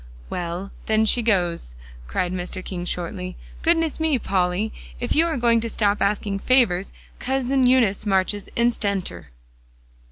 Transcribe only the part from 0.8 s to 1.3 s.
then she